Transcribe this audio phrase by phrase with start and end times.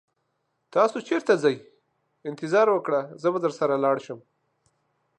[0.73, 1.55] تاسو چیرته ځئ؟
[2.29, 4.19] انتظار وکړه، زه به درسره راشم.